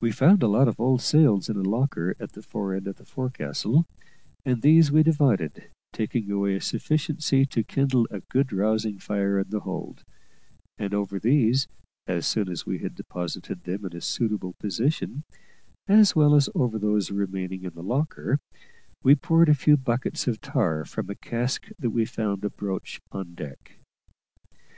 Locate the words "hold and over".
9.60-11.18